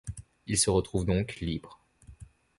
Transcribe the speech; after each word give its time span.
Il 0.47 0.57
se 0.57 0.71
retrouve 0.71 1.05
donc 1.05 1.35
libre. 1.41 1.79